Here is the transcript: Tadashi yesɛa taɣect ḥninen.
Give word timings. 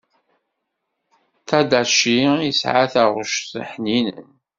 Tadashi 1.47 2.17
yesɛa 2.45 2.85
taɣect 2.93 3.51
ḥninen. 3.71 4.29